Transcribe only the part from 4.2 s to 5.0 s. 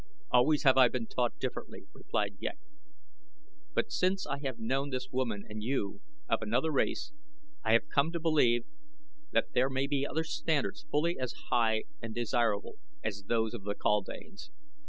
I have known